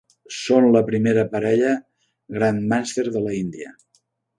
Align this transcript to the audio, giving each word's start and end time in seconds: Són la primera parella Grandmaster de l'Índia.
Són 0.37 0.65
la 0.75 0.81
primera 0.87 1.27
parella 1.35 1.75
Grandmaster 2.41 3.09
de 3.15 3.27
l'Índia. 3.31 3.81